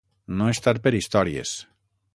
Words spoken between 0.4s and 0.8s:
estar